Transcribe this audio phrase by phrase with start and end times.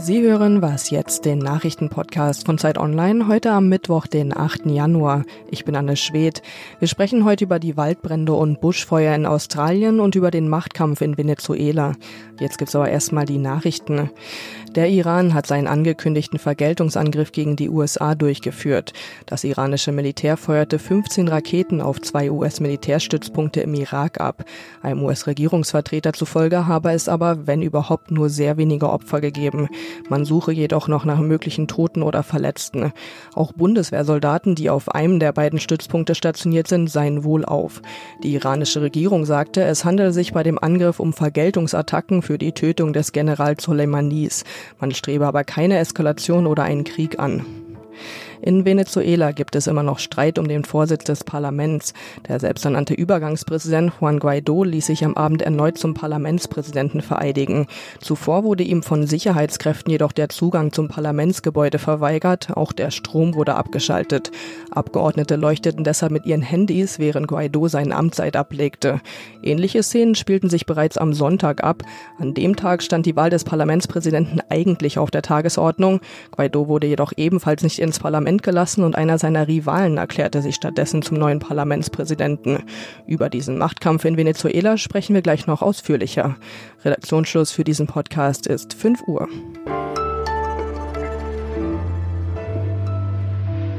[0.00, 4.66] Sie hören was jetzt, den Nachrichtenpodcast von Zeit Online, heute am Mittwoch, den 8.
[4.66, 5.24] Januar.
[5.50, 6.40] Ich bin Anne Schwedt.
[6.78, 11.18] Wir sprechen heute über die Waldbrände und Buschfeuer in Australien und über den Machtkampf in
[11.18, 11.94] Venezuela.
[12.38, 14.10] Jetzt gibt's aber erstmal die Nachrichten.
[14.74, 18.92] Der Iran hat seinen angekündigten Vergeltungsangriff gegen die USA durchgeführt.
[19.26, 24.44] Das iranische Militär feuerte 15 Raketen auf zwei US-Militärstützpunkte im Irak ab.
[24.82, 29.68] Einem US-Regierungsvertreter zufolge habe es aber, wenn überhaupt, nur sehr wenige Opfer gegeben.
[30.08, 32.92] Man suche jedoch noch nach möglichen Toten oder Verletzten.
[33.34, 37.82] Auch Bundeswehrsoldaten, die auf einem der beiden Stützpunkte stationiert sind, seien wohl auf.
[38.22, 42.92] Die iranische Regierung sagte, es handele sich bei dem Angriff um Vergeltungsattacken für die Tötung
[42.92, 44.44] des General Soleimanis.
[44.80, 47.44] Man strebe aber keine Eskalation oder einen Krieg an.
[48.40, 51.92] In Venezuela gibt es immer noch Streit um den Vorsitz des Parlaments.
[52.28, 57.66] Der selbsternannte Übergangspräsident Juan Guaido ließ sich am Abend erneut zum Parlamentspräsidenten vereidigen.
[58.00, 63.56] Zuvor wurde ihm von Sicherheitskräften jedoch der Zugang zum Parlamentsgebäude verweigert, auch der Strom wurde
[63.56, 64.30] abgeschaltet.
[64.70, 69.00] Abgeordnete leuchteten deshalb mit ihren Handys, während Guaido seinen Amtszeit ablegte.
[69.42, 71.82] Ähnliche Szenen spielten sich bereits am Sonntag ab.
[72.18, 76.00] An dem Tag stand die Wahl des Parlamentspräsidenten eigentlich auf der Tagesordnung.
[76.30, 80.54] Guaido wurde jedoch ebenfalls nicht ins Parlament Parlament gelassen und einer seiner Rivalen erklärte sich
[80.54, 82.58] stattdessen zum neuen Parlamentspräsidenten.
[83.06, 86.36] Über diesen Machtkampf in Venezuela sprechen wir gleich noch ausführlicher.
[86.84, 89.28] Redaktionsschluss für diesen Podcast ist 5 Uhr.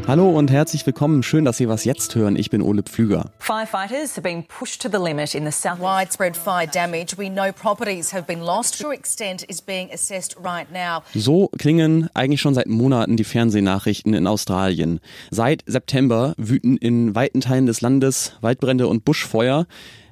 [0.10, 1.22] Hallo und herzlich willkommen.
[1.22, 2.36] Schön, dass Sie was jetzt hören.
[2.36, 3.30] Ich bin Ole Pflüger.
[3.38, 5.78] Firefighters have been pushed to the limit in the south.
[5.80, 7.16] Widespread fire damage.
[7.16, 8.82] We know properties have been lost.
[8.82, 11.04] True extent is being assessed right now.
[11.14, 15.00] So klingen eigentlich schon seit Monaten die Fernsehnachrichten in Australien.
[15.30, 19.68] Seit September wüten in weiten Teilen des Landes Waldbrände und Buschfeuer.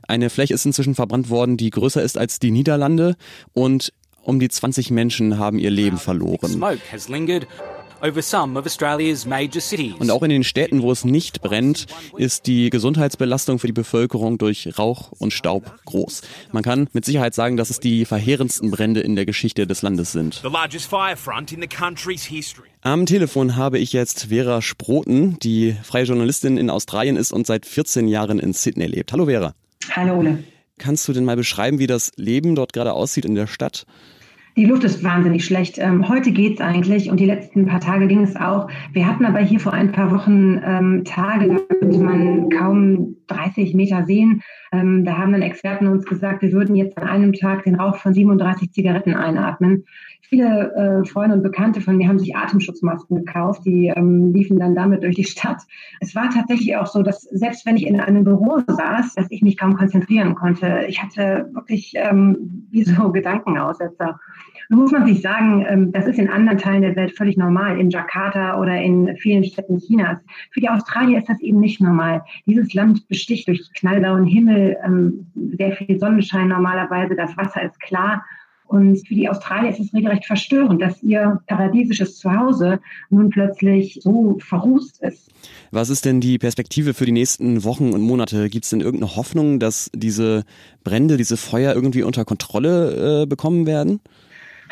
[0.08, 3.16] Eine Fläche ist inzwischen verbrannt worden, die größer ist als die Niederlande
[3.54, 6.62] und um die 20 Menschen haben ihr Leben verloren.
[10.00, 11.88] Und auch in den Städten, wo es nicht brennt,
[12.18, 16.22] ist die Gesundheitsbelastung für die Bevölkerung durch Rauch und Staub groß.
[16.52, 20.12] Man kann mit Sicherheit sagen, dass es die verheerendsten Brände in der Geschichte des Landes
[20.12, 20.44] sind.
[22.82, 27.66] Am Telefon habe ich jetzt Vera Sproten, die freie Journalistin in Australien ist und seit
[27.66, 29.12] 14 Jahren in Sydney lebt.
[29.12, 29.56] Hallo Vera.
[29.96, 30.44] Hallo Ole.
[30.78, 33.86] Kannst du denn mal beschreiben, wie das Leben dort gerade aussieht in der Stadt?
[34.58, 35.78] Die Luft ist wahnsinnig schlecht.
[35.78, 38.68] Ähm, heute geht's eigentlich und die letzten paar Tage ging es auch.
[38.92, 43.74] Wir hatten aber hier vor ein paar Wochen ähm, Tage, da konnte man kaum 30
[43.74, 44.42] Meter sehen.
[44.72, 47.98] Ähm, da haben dann Experten uns gesagt, wir würden jetzt an einem Tag den Rauch
[47.98, 49.86] von 37 Zigaretten einatmen.
[50.30, 54.76] Viele äh, Freunde und Bekannte von mir haben sich Atemschutzmasken gekauft, die ähm, liefen dann
[54.76, 55.62] damit durch die Stadt.
[56.02, 59.42] Es war tatsächlich auch so, dass selbst wenn ich in einem Büro saß, dass ich
[59.42, 60.84] mich kaum konzentrieren konnte.
[60.90, 64.20] Ich hatte wirklich ähm, wie so Gedankenaussetzer.
[64.70, 67.80] Nun muss man sich sagen, ähm, das ist in anderen Teilen der Welt völlig normal,
[67.80, 70.20] in Jakarta oder in vielen Städten Chinas.
[70.52, 72.24] Für die Australier ist das eben nicht normal.
[72.46, 75.26] Dieses Land besticht durch knallblauen Himmel, ähm,
[75.58, 78.24] sehr viel Sonnenschein normalerweise, das Wasser ist klar.
[78.68, 82.80] Und für die Australier ist es regelrecht verstörend, dass ihr paradiesisches Zuhause
[83.10, 85.32] nun plötzlich so verrußt ist.
[85.72, 88.50] Was ist denn die Perspektive für die nächsten Wochen und Monate?
[88.50, 90.44] Gibt es denn irgendeine Hoffnung, dass diese
[90.84, 94.02] Brände, diese Feuer irgendwie unter Kontrolle äh, bekommen werden?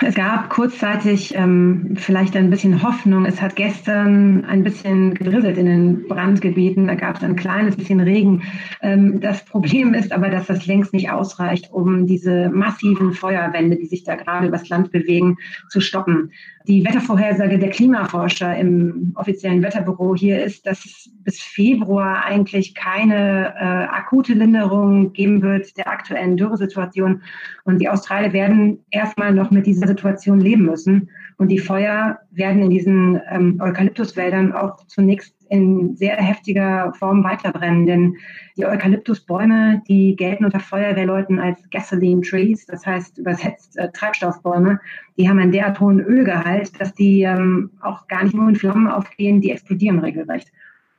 [0.01, 3.25] Es gab kurzzeitig ähm, vielleicht ein bisschen Hoffnung.
[3.25, 6.87] Es hat gestern ein bisschen gedrisselt in den Brandgebieten.
[6.87, 8.43] Da gab es ein kleines bisschen Regen.
[8.81, 13.85] Ähm, das Problem ist aber, dass das längst nicht ausreicht, um diese massiven Feuerwände, die
[13.85, 15.37] sich da gerade übers Land bewegen,
[15.69, 16.31] zu stoppen.
[16.67, 23.53] Die Wettervorhersage der Klimaforscher im offiziellen Wetterbüro hier ist, dass es bis Februar eigentlich keine
[23.55, 27.21] äh, akute Linderung geben wird der aktuellen Dürresituation.
[27.65, 31.09] Und die Australier werden erstmal noch mit dieser Situation leben müssen.
[31.37, 37.85] Und die Feuer werden in diesen ähm, Eukalyptuswäldern auch zunächst in sehr heftiger Form weiterbrennen.
[37.85, 38.15] Denn
[38.57, 44.79] die Eukalyptusbäume, die gelten unter Feuerwehrleuten als Gasoline Trees, das heißt übersetzt äh, Treibstoffbäume.
[45.17, 48.87] Die haben einen derart hohen Ölgehalt, dass die ähm, auch gar nicht nur in Flammen
[48.87, 50.51] aufgehen, die explodieren regelrecht.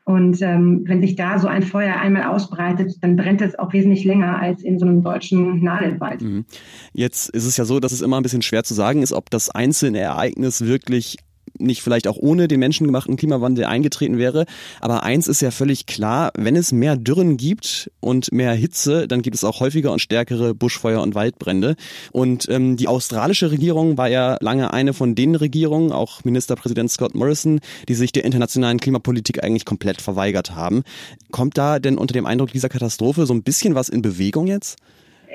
[0.08, 4.04] Und ähm, wenn sich da so ein Feuer einmal ausbreitet, dann brennt es auch wesentlich
[4.04, 6.22] länger als in so einem deutschen Nadelwald.
[6.22, 6.44] Mhm.
[6.92, 9.30] Jetzt ist es ja so, dass es immer ein bisschen schwer zu sagen ist, ob
[9.30, 11.16] das einzelne Ereignis wirklich
[11.58, 14.46] nicht vielleicht auch ohne den menschengemachten Klimawandel eingetreten wäre.
[14.80, 19.22] Aber eins ist ja völlig klar, wenn es mehr Dürren gibt und mehr Hitze, dann
[19.22, 21.76] gibt es auch häufiger und stärkere Buschfeuer und Waldbrände.
[22.12, 27.14] Und ähm, die australische Regierung war ja lange eine von den Regierungen, auch Ministerpräsident Scott
[27.14, 30.82] Morrison, die sich der internationalen Klimapolitik eigentlich komplett verweigert haben.
[31.30, 34.76] Kommt da denn unter dem Eindruck dieser Katastrophe so ein bisschen was in Bewegung jetzt?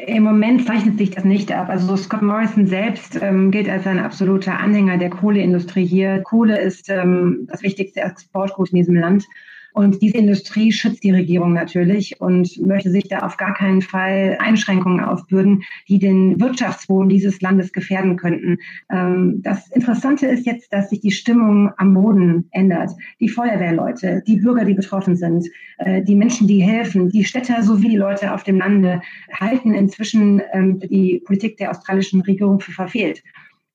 [0.07, 1.69] Im Moment zeichnet sich das nicht ab.
[1.69, 6.21] Also Scott Morrison selbst ähm, gilt als ein absoluter Anhänger der Kohleindustrie hier.
[6.23, 9.25] Kohle ist ähm, das wichtigste Exportgut in diesem Land.
[9.73, 14.37] Und diese Industrie schützt die Regierung natürlich und möchte sich da auf gar keinen Fall
[14.39, 18.57] Einschränkungen aufbürden, die den Wirtschaftsboden dieses Landes gefährden könnten.
[18.91, 22.91] Ähm, das Interessante ist jetzt, dass sich die Stimmung am Boden ändert.
[23.19, 25.47] Die Feuerwehrleute, die Bürger, die betroffen sind,
[25.77, 29.01] äh, die Menschen, die helfen, die Städter sowie die Leute auf dem Lande
[29.33, 33.23] halten inzwischen ähm, die Politik der australischen Regierung für verfehlt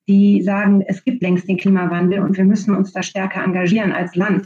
[0.07, 4.15] die sagen, es gibt längst den Klimawandel und wir müssen uns da stärker engagieren als
[4.15, 4.45] Land.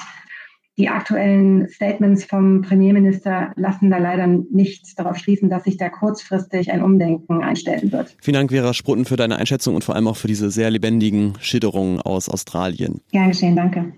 [0.82, 6.72] Die aktuellen Statements vom Premierminister lassen da leider nichts darauf schließen, dass sich da kurzfristig
[6.72, 8.16] ein Umdenken einstellen wird.
[8.20, 11.36] Vielen Dank, Vera Sprutten, für deine Einschätzung und vor allem auch für diese sehr lebendigen
[11.40, 13.00] Schilderungen aus Australien.
[13.12, 13.94] Gern geschehen, danke.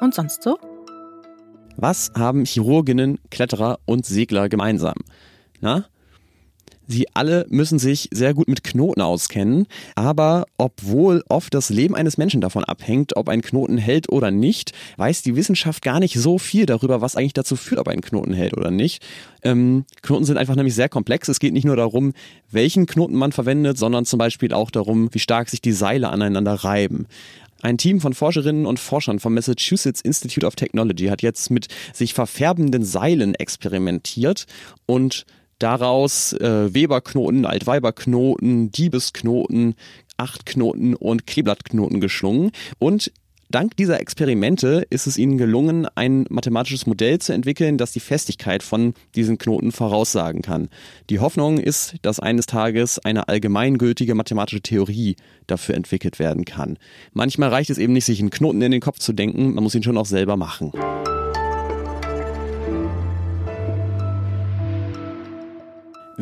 [0.00, 0.56] Und sonst so?
[1.76, 4.94] Was haben Chirurginnen, Kletterer und Segler gemeinsam?
[5.60, 5.86] Na,
[6.86, 12.18] Sie alle müssen sich sehr gut mit Knoten auskennen, aber obwohl oft das Leben eines
[12.18, 16.38] Menschen davon abhängt, ob ein Knoten hält oder nicht, weiß die Wissenschaft gar nicht so
[16.38, 19.02] viel darüber, was eigentlich dazu führt, ob ein Knoten hält oder nicht.
[19.42, 21.28] Ähm, Knoten sind einfach nämlich sehr komplex.
[21.28, 22.12] Es geht nicht nur darum,
[22.50, 26.54] welchen Knoten man verwendet, sondern zum Beispiel auch darum, wie stark sich die Seile aneinander
[26.54, 27.06] reiben.
[27.62, 32.12] Ein Team von Forscherinnen und Forschern vom Massachusetts Institute of Technology hat jetzt mit sich
[32.12, 34.44] verfärbenden Seilen experimentiert
[34.84, 35.24] und
[35.64, 39.74] daraus äh, Weberknoten, Altweiberknoten, Diebesknoten,
[40.18, 42.52] Achtknoten und Kleeblattknoten geschlungen.
[42.78, 43.10] Und
[43.50, 48.64] Dank dieser Experimente ist es ihnen gelungen, ein mathematisches Modell zu entwickeln, das die Festigkeit
[48.64, 50.68] von diesen Knoten voraussagen kann.
[51.08, 55.14] Die Hoffnung ist, dass eines Tages eine allgemeingültige mathematische Theorie
[55.46, 56.78] dafür entwickelt werden kann.
[57.12, 59.74] Manchmal reicht es eben nicht, sich einen Knoten in den Kopf zu denken, man muss
[59.76, 60.72] ihn schon auch selber machen.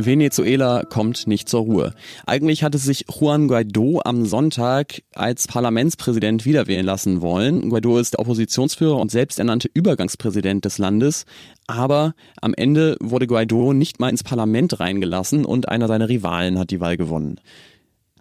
[0.07, 1.95] Venezuela kommt nicht zur Ruhe.
[2.27, 7.71] Eigentlich hatte sich Juan Guaido am Sonntag als Parlamentspräsident wiederwählen lassen wollen.
[7.71, 11.27] Guaido ist der Oppositionsführer und selbsternannte Übergangspräsident des Landes.
[11.67, 16.71] Aber am Ende wurde Guaido nicht mal ins Parlament reingelassen und einer seiner Rivalen hat
[16.71, 17.41] die Wahl gewonnen.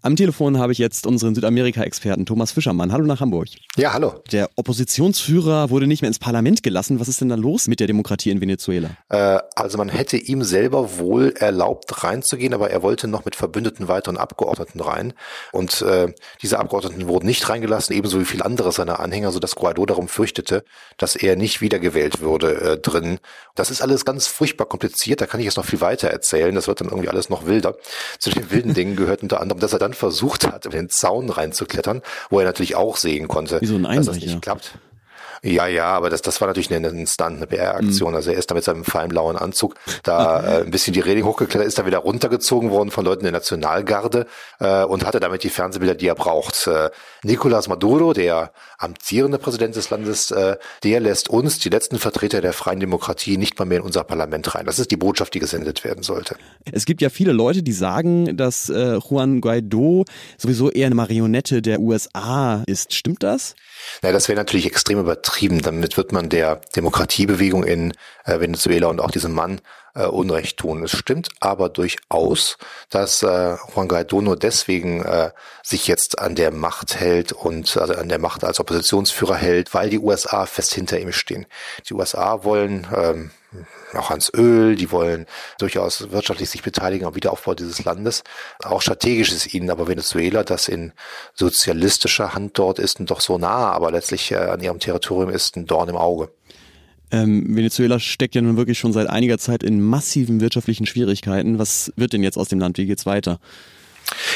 [0.04, 2.92] Am Telefon habe ich jetzt unseren Südamerika-Experten Thomas Fischermann.
[2.92, 3.50] Hallo nach Hamburg.
[3.76, 4.16] Ja, hallo.
[4.32, 7.00] Der Oppositionsführer wurde nicht mehr ins Parlament gelassen.
[7.00, 8.90] Was ist denn da los mit der Demokratie in Venezuela?
[9.10, 13.90] Äh, also man hätte ihm selber wohl erlaubt reinzugehen, aber er wollte noch mit verbündeten
[13.90, 15.14] weiteren Abgeordneten rein.
[15.52, 16.12] Und äh,
[16.42, 20.64] diese Abgeordneten wurden nicht reingelassen, ebenso wie viele andere seiner Anhänger, sodass Guaido darum fürchtete,
[20.98, 23.20] dass er nicht wiedergewählt würde äh, drin.
[23.54, 25.22] Das ist alles ganz furchtbar kompliziert.
[25.22, 26.56] Da kann ich jetzt noch viel weiter erzählen.
[26.56, 27.76] Das wird dann irgendwie alles noch wilder.
[28.18, 30.90] Zu den wilden Dingen gehört unter anderem, dass er dann dann versucht hat, über den
[30.90, 34.78] Zaun reinzuklettern, wo er natürlich auch sehen konnte, so dass das nicht klappt.
[35.44, 38.12] Ja, ja, aber das, das war natürlich eine, Stunt, eine PR-Aktion.
[38.12, 38.16] Mhm.
[38.16, 41.26] Also er ist da mit seinem feinen blauen Anzug da äh, ein bisschen die Reling
[41.26, 44.28] hochgeklettert, ist da wieder runtergezogen worden von Leuten der Nationalgarde
[44.60, 46.68] äh, und hatte damit die Fernsehbilder, die er braucht.
[46.68, 46.92] Äh,
[47.24, 52.54] Nicolás Maduro, der amtierende Präsident des Landes, äh, der lässt uns, die letzten Vertreter der
[52.54, 54.68] freien Demokratie, nicht mal mehr in unser Parlament rein.
[54.68, 56.36] Das ist die Botschaft, die gesendet werden sollte.
[56.72, 60.06] Es gibt ja viele Leute, die sagen, dass äh, Juan Guaido
[60.38, 62.94] sowieso eher eine Marionette der USA ist.
[62.94, 63.56] Stimmt das?
[64.02, 65.62] Na, das wäre natürlich extrem übertrieben.
[65.62, 67.94] Damit wird man der Demokratiebewegung in
[68.26, 69.62] äh, Venezuela und auch diesem Mann
[69.96, 70.84] äh, Unrecht tun.
[70.84, 72.58] Es stimmt aber durchaus,
[72.90, 75.32] dass äh, Juan Guaido nur deswegen äh,
[75.64, 79.90] sich jetzt an der Macht hält und also an der Macht als Oppositionsführer hält, weil
[79.90, 81.46] die USA fest hinter ihm stehen.
[81.90, 83.32] Die USA wollen ähm,
[83.94, 85.26] auch ans Öl, die wollen
[85.60, 88.24] durchaus wirtschaftlich sich beteiligen am Wiederaufbau dieses Landes.
[88.64, 90.94] Auch strategisch ist ihnen aber Venezuela, das in
[91.34, 95.58] sozialistischer Hand dort ist und doch so nah, aber letztlich äh, an ihrem Territorium ist,
[95.58, 96.30] ein Dorn im Auge.
[97.12, 101.60] Ähm, Venezuela steckt ja nun wirklich schon seit einiger Zeit in massiven wirtschaftlichen Schwierigkeiten.
[101.60, 102.78] Was wird denn jetzt aus dem Land?
[102.78, 103.40] Wie geht's weiter?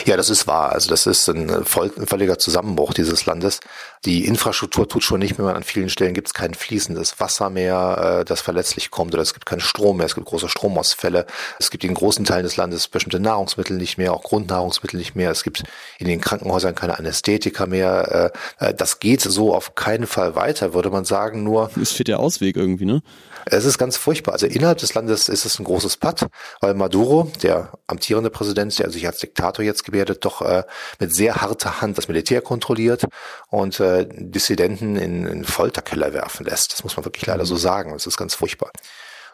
[0.05, 0.71] Ja, das ist wahr.
[0.71, 3.59] Also das ist ein, voll, ein völliger Zusammenbruch dieses Landes.
[4.05, 5.55] Die Infrastruktur tut schon nicht mehr.
[5.55, 9.33] An vielen Stellen gibt es kein fließendes Wasser mehr, äh, das verletzlich kommt, oder es
[9.33, 10.05] gibt keinen Strom mehr.
[10.05, 11.25] Es gibt große Stromausfälle.
[11.57, 15.31] Es gibt in großen Teilen des Landes bestimmte Nahrungsmittel nicht mehr, auch Grundnahrungsmittel nicht mehr.
[15.31, 15.63] Es gibt
[15.97, 18.31] in den Krankenhäusern keine Anästhetika mehr.
[18.59, 21.43] Äh, äh, das geht so auf keinen Fall weiter, würde man sagen.
[21.43, 23.01] Nur es fehlt der Ausweg irgendwie, ne?
[23.47, 24.33] Es ist ganz furchtbar.
[24.33, 26.25] Also innerhalb des Landes ist es ein großes Patt,
[26.61, 30.63] weil Maduro, der amtierende Präsident, der sich als Diktator jetzt gebärdet, doch äh,
[30.99, 33.05] mit sehr harter Hand das Militär kontrolliert
[33.49, 36.73] und äh, Dissidenten in, in Folterkeller werfen lässt.
[36.73, 37.93] Das muss man wirklich leider so sagen.
[37.93, 38.71] Das ist ganz furchtbar.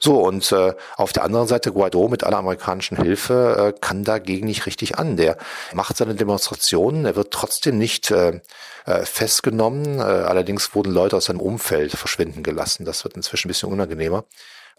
[0.04, 4.48] So, und äh, auf der anderen Seite, Guaido mit aller amerikanischen Hilfe äh, kann dagegen
[4.48, 5.16] nicht richtig an.
[5.16, 5.38] Der
[5.74, 8.42] macht seine Demonstrationen, er wird trotzdem nicht äh,
[8.86, 10.00] äh, festgenommen.
[10.00, 12.84] Äh, allerdings wurden Leute aus seinem Umfeld verschwinden gelassen.
[12.84, 14.24] Das wird inzwischen ein bisschen unangenehmer.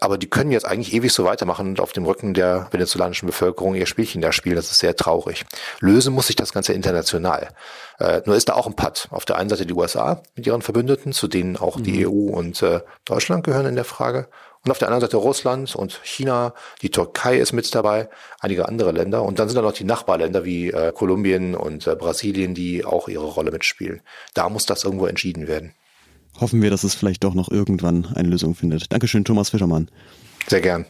[0.03, 3.73] Aber die können jetzt eigentlich ewig so weitermachen und auf dem Rücken der venezolanischen Bevölkerung
[3.73, 4.57] ihr Spielchen da spielen.
[4.57, 5.45] Das ist sehr traurig.
[5.79, 7.47] Lösen muss sich das Ganze international.
[7.99, 9.07] Äh, nur ist da auch ein Patt.
[9.11, 11.83] Auf der einen Seite die USA mit ihren Verbündeten, zu denen auch mhm.
[11.83, 14.27] die EU und äh, Deutschland gehören in der Frage.
[14.65, 18.09] Und auf der anderen Seite Russland und China, die Türkei ist mit dabei,
[18.41, 19.23] einige andere Länder.
[19.23, 23.07] Und dann sind da noch die Nachbarländer wie äh, Kolumbien und äh, Brasilien, die auch
[23.07, 24.01] ihre Rolle mitspielen.
[24.33, 25.73] Da muss das irgendwo entschieden werden.
[26.39, 28.91] Hoffen wir, dass es vielleicht doch noch irgendwann eine Lösung findet.
[28.91, 29.89] Dankeschön, Thomas Fischermann.
[30.47, 30.85] Sehr gern.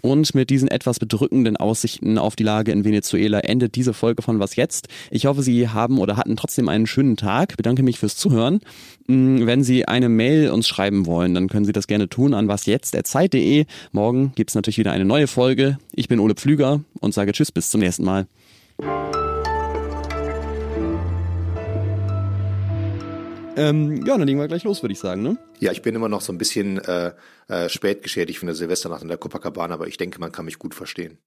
[0.00, 4.38] Und mit diesen etwas bedrückenden Aussichten auf die Lage in Venezuela endet diese Folge von
[4.38, 4.88] Was jetzt?
[5.10, 7.56] Ich hoffe, Sie haben oder hatten trotzdem einen schönen Tag.
[7.56, 8.60] Bedanke mich fürs Zuhören.
[9.06, 12.48] Mm, wenn Sie eine Mail uns schreiben wollen, dann können Sie das gerne tun an
[12.48, 13.66] wasjetzt.zeit.de.
[13.92, 15.78] Morgen gibt es natürlich wieder eine neue Folge.
[15.94, 18.26] Ich bin Ole Pflüger und sage Tschüss, bis zum nächsten Mal.
[23.58, 25.36] Ähm, ja, dann legen wir gleich los, würde ich sagen, ne?
[25.58, 27.12] Ja, ich bin immer noch so ein bisschen äh,
[27.48, 30.58] äh, spät geschädigt von der Silvesternacht in der Copacabana, aber ich denke, man kann mich
[30.58, 31.18] gut verstehen.